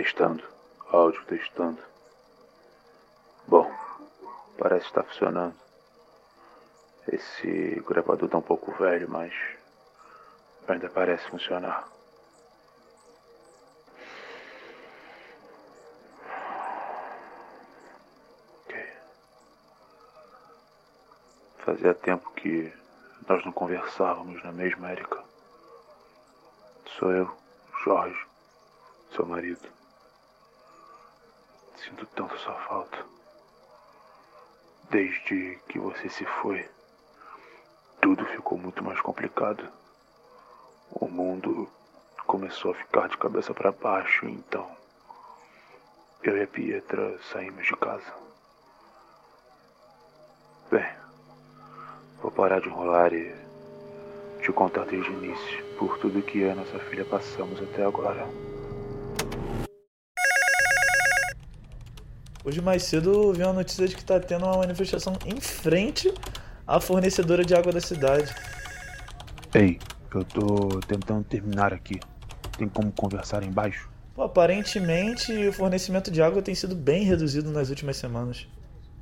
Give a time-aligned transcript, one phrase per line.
[0.00, 0.42] Testando.
[0.90, 1.78] Áudio testando.
[3.46, 3.70] Bom,
[4.56, 5.54] parece estar funcionando.
[7.06, 9.30] Esse gravador tá um pouco velho, mas
[10.66, 11.86] ainda parece funcionar.
[18.64, 18.92] Ok.
[21.58, 22.72] Fazia tempo que
[23.28, 25.22] nós não conversávamos, na mesma, Erika?
[26.98, 27.30] Sou eu,
[27.84, 28.26] Jorge,
[29.14, 29.79] seu marido.
[31.90, 33.04] Sinto tanto sua falta.
[34.90, 36.68] Desde que você se foi,
[38.00, 39.68] tudo ficou muito mais complicado.
[40.92, 41.68] O mundo
[42.26, 44.70] começou a ficar de cabeça para baixo, então
[46.22, 48.14] eu e a Pietra saímos de casa.
[50.70, 50.86] Bem,
[52.22, 53.34] vou parar de enrolar e
[54.42, 58.28] te contar desde o início por tudo que eu e nossa filha passamos até agora.
[62.42, 66.12] Hoje mais cedo vi uma notícia de que tá tendo uma manifestação em frente
[66.66, 68.34] à fornecedora de água da cidade.
[69.54, 69.78] Ei,
[70.14, 72.00] eu tô tentando terminar aqui.
[72.56, 73.90] Tem como conversar embaixo?
[74.14, 78.48] Pô, aparentemente o fornecimento de água tem sido bem reduzido nas últimas semanas.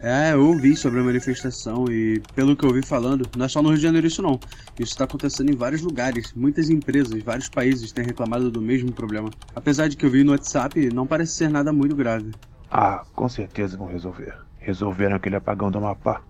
[0.00, 3.62] É, eu ouvi sobre a manifestação e, pelo que eu ouvi falando, não é só
[3.62, 4.40] no Rio de Janeiro isso não.
[4.78, 6.32] Isso está acontecendo em vários lugares.
[6.34, 9.30] Muitas empresas, vários países têm reclamado do mesmo problema.
[9.54, 12.32] Apesar de que eu vi no WhatsApp, não parece ser nada muito grave.
[12.70, 14.34] Ah, com certeza vão resolver.
[14.58, 16.22] Resolveram aquele apagão do Amapá.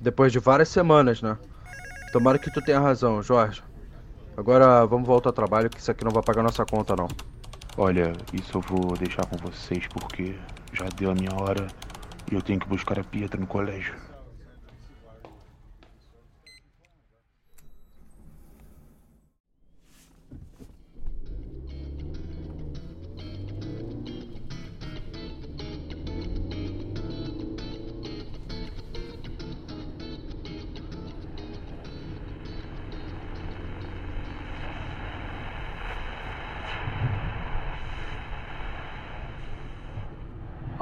[0.00, 1.36] Depois de várias semanas, né?
[2.12, 3.62] Tomara que tu tenha razão, Jorge.
[4.36, 7.08] Agora vamos voltar ao trabalho, que isso aqui não vai pagar nossa conta, não.
[7.76, 10.36] Olha, isso eu vou deixar com vocês porque
[10.72, 11.66] já deu a minha hora
[12.30, 13.94] e eu tenho que buscar a Pietra no colégio.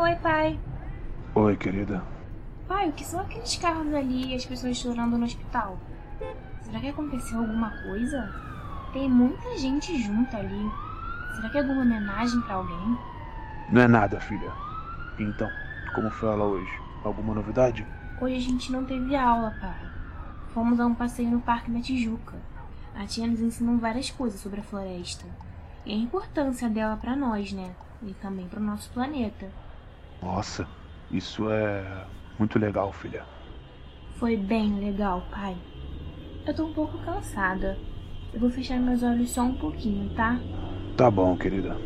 [0.08, 0.58] Oi, pai.
[1.34, 2.02] Oi, querida.
[2.66, 5.78] Pai, o que são aqueles carros ali e as pessoas chorando no hospital?
[6.62, 8.34] Será que aconteceu alguma coisa?
[8.94, 10.70] Tem muita gente junto ali.
[11.36, 12.98] Será que é alguma homenagem pra alguém?
[13.70, 14.50] Não é nada, filha.
[15.19, 15.50] Então,
[15.94, 16.72] como foi ela hoje?
[17.04, 17.86] Alguma novidade?
[18.19, 19.90] Hoje a gente não teve aula, pai.
[20.54, 22.36] Fomos dar um passeio no Parque da Tijuca.
[22.94, 25.26] A tia nos ensinou várias coisas sobre a floresta.
[25.84, 27.72] E a importância dela pra nós, né?
[28.02, 29.50] E também pro nosso planeta.
[30.23, 30.67] Nossa,
[31.11, 32.06] isso é
[32.39, 33.25] muito legal, filha.
[34.17, 35.56] Foi bem legal, pai.
[36.47, 37.79] Eu tô um pouco cansada.
[38.33, 40.39] Eu vou fechar meus olhos só um pouquinho, tá?
[40.97, 41.77] Tá bom, querida.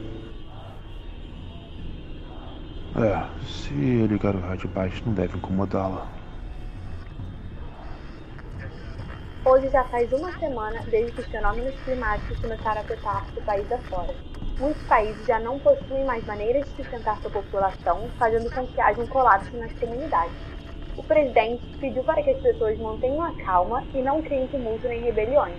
[2.95, 3.73] É, se
[4.07, 6.07] ligar o rádio baixo não deve incomodá-la.
[9.45, 13.73] Hoje já faz uma semana desde que os fenômenos climáticos começaram a afetar o país
[13.73, 14.15] afora.
[14.63, 19.01] Muitos países já não possuem mais maneiras de sustentar sua população, fazendo com que haja
[19.01, 20.37] um colapso nas comunidades.
[20.97, 25.01] O presidente pediu para que as pessoas mantenham a calma e não criem tumulto nem
[25.01, 25.59] rebeliões.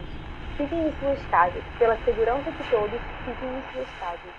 [0.55, 1.61] Fiquem em suas casas.
[1.77, 4.31] Pela segurança de todos, fiquem em suas casas.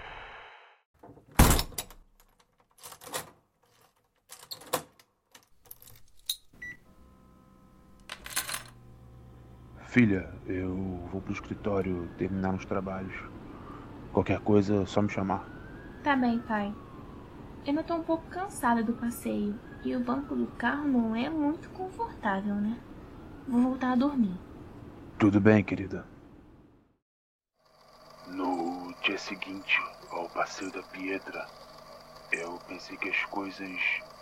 [9.88, 10.74] Filha, eu
[11.12, 13.12] vou pro escritório terminar uns trabalhos.
[14.14, 15.44] Qualquer coisa, é só me chamar.
[16.04, 16.72] Tá bem, pai.
[17.64, 21.28] Eu ainda tô um pouco cansada do passeio e o banco do carro não é
[21.28, 22.78] muito confortável, né?
[23.48, 24.38] Vou voltar a dormir.
[25.18, 26.06] Tudo bem, querida.
[28.28, 29.82] No dia seguinte
[30.12, 31.44] ao passeio da Pietra,
[32.30, 33.68] eu pensei que as coisas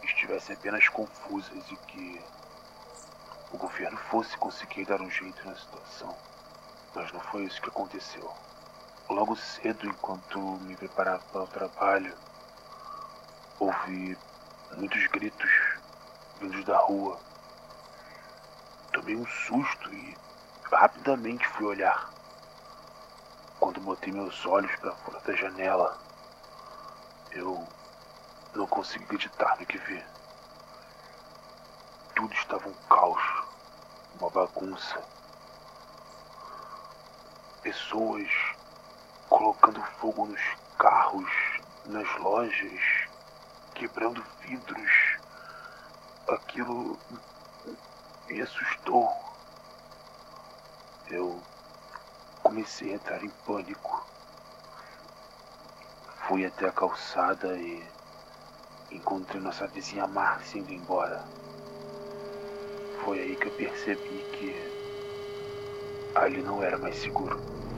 [0.03, 2.19] estivessem apenas confusas e que
[3.53, 6.17] o governo fosse conseguir dar um jeito na situação.
[6.95, 8.31] Mas não foi isso que aconteceu.
[9.09, 12.17] Logo cedo, enquanto me preparava para o trabalho,
[13.59, 14.17] ouvi
[14.77, 15.51] muitos gritos
[16.41, 17.19] vindos da rua.
[18.93, 20.17] Tomei um susto e
[20.71, 22.11] rapidamente fui olhar.
[23.59, 25.99] Quando botei meus olhos para fora da janela,
[27.33, 27.67] eu
[28.55, 30.03] não consegui acreditar no que vi.
[32.15, 33.23] Tudo estava um caos,
[34.19, 35.03] uma bagunça.
[37.63, 38.29] Pessoas
[39.43, 40.41] colocando fogo nos
[40.79, 41.29] carros,
[41.87, 42.81] nas lojas,
[43.75, 45.19] quebrando vidros.
[46.29, 46.97] Aquilo
[48.29, 49.11] me assustou.
[51.11, 51.43] Eu
[52.45, 54.07] comecei a entrar em pânico.
[56.29, 57.85] Fui até a calçada e
[58.93, 61.21] encontrei nossa vizinha Márcia indo embora.
[63.05, 64.55] Foi aí que eu percebi que
[66.15, 67.72] ali não era mais seguro.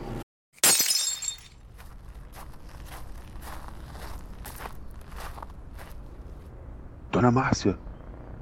[7.24, 7.78] Dona Márcia,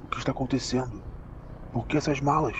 [0.02, 1.00] o que está acontecendo?
[1.72, 2.56] Por que essas malas?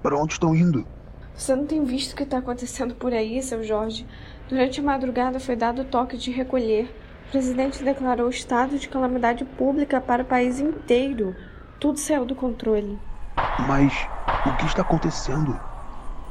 [0.00, 0.86] Para onde estão indo?
[1.34, 4.06] Você não tem visto o que está acontecendo por aí, seu Jorge?
[4.48, 6.88] Durante a madrugada foi dado o toque de recolher.
[7.26, 11.34] O presidente declarou estado de calamidade pública para o país inteiro.
[11.80, 12.96] Tudo saiu do controle.
[13.66, 13.92] Mas
[14.46, 15.58] o que está acontecendo?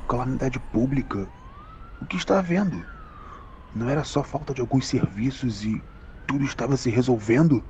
[0.08, 1.28] Calamidade pública?
[2.02, 2.82] O que está havendo?
[3.76, 5.84] Não era só falta de alguns serviços e
[6.26, 7.62] tudo estava se resolvendo?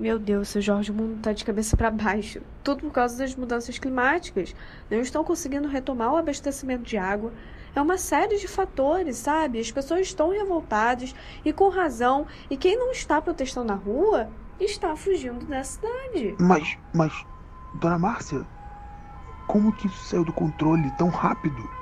[0.00, 2.40] Meu Deus, seu Jorge, o mundo está de cabeça para baixo.
[2.64, 4.54] Tudo por causa das mudanças climáticas.
[4.90, 7.32] Não estão conseguindo retomar o abastecimento de água.
[7.74, 9.60] É uma série de fatores, sabe?
[9.60, 12.26] As pessoas estão revoltadas e com razão.
[12.50, 14.28] E quem não está protestando na rua
[14.58, 16.34] está fugindo da cidade.
[16.38, 17.12] Mas, mas,
[17.74, 18.46] Dona Márcia,
[19.46, 21.81] como que isso saiu do controle tão rápido?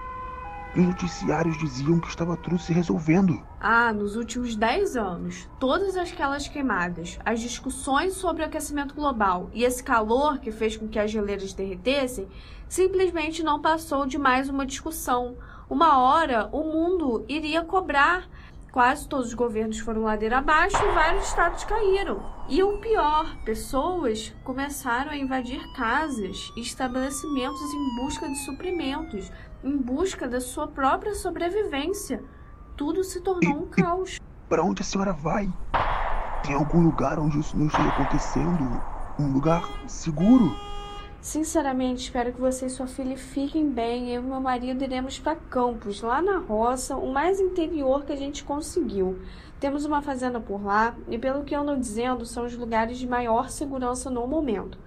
[0.76, 3.42] Os noticiários diziam que estava tudo se resolvendo.
[3.60, 9.64] Ah, nos últimos 10 anos, todas aquelas queimadas, as discussões sobre o aquecimento global e
[9.64, 12.28] esse calor que fez com que as geleiras derretessem,
[12.68, 15.36] simplesmente não passou de mais uma discussão.
[15.68, 18.28] Uma hora o mundo iria cobrar.
[18.72, 22.22] Quase todos os governos foram ladeira abaixo e vários estados caíram.
[22.48, 29.32] E o pior, pessoas começaram a invadir casas e estabelecimentos em busca de suprimentos,
[29.64, 32.22] em busca da sua própria sobrevivência.
[32.76, 34.20] Tudo se tornou um caos.
[34.48, 35.52] Para onde a senhora vai?
[36.44, 38.82] Tem algum lugar onde isso não esteja acontecendo?
[39.18, 40.69] Um lugar seguro?
[41.20, 44.08] Sinceramente, espero que você e sua filha fiquem bem.
[44.10, 48.16] Eu e meu marido iremos para Campos, lá na roça, o mais interior que a
[48.16, 49.20] gente conseguiu.
[49.60, 53.50] Temos uma fazenda por lá e, pelo que ando dizendo, são os lugares de maior
[53.50, 54.78] segurança no momento.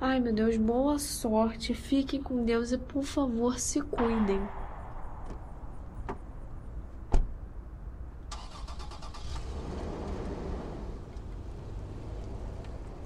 [0.00, 1.72] Ai, meu Deus, boa sorte.
[1.74, 4.40] Fiquem com Deus e, por favor, se cuidem.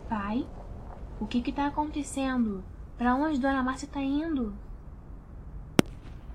[0.09, 0.47] Pai,
[1.21, 2.65] o que que tá acontecendo?
[2.97, 4.53] Pra onde Dona Márcia tá indo?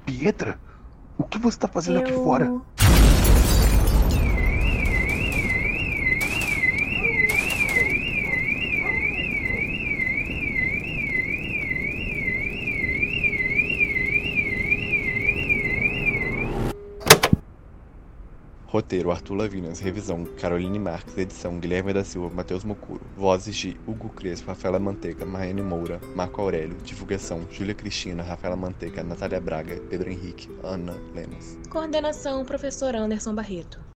[0.05, 0.59] Pietra,
[1.17, 2.61] o que você está fazendo aqui fora?
[18.75, 24.09] Roteiro Arthur Lavinas, revisão Caroline Marques, edição Guilherme da Silva, Matheus Mocuro, vozes de Hugo
[24.09, 30.11] Crespo, Rafaela Manteiga, Maiane Moura, Marco Aurélio, divulgação Júlia Cristina, Rafaela Manteiga, Natália Braga, Pedro
[30.11, 31.57] Henrique, Ana Lemos.
[31.69, 33.94] Coordenação Professor Anderson Barreto.